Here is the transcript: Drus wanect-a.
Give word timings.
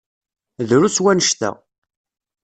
Drus 0.69 0.97
wanect-a. 1.03 1.51